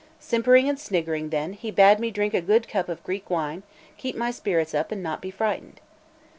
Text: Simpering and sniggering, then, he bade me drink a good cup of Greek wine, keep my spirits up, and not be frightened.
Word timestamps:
Simpering 0.19 0.67
and 0.67 0.79
sniggering, 0.79 1.29
then, 1.29 1.53
he 1.53 1.69
bade 1.69 1.99
me 1.99 2.09
drink 2.09 2.33
a 2.33 2.41
good 2.41 2.67
cup 2.67 2.89
of 2.89 3.03
Greek 3.03 3.29
wine, 3.29 3.61
keep 3.97 4.15
my 4.15 4.31
spirits 4.31 4.73
up, 4.73 4.91
and 4.91 5.03
not 5.03 5.21
be 5.21 5.29
frightened. 5.29 5.79